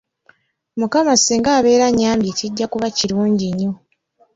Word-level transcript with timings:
Mukama 0.79 1.13
singa 1.23 1.49
abeera 1.57 1.83
annyambye 1.89 2.31
kijja 2.39 2.65
kuba 2.71 2.87
kirungi 2.97 3.47
nnyo. 3.51 3.71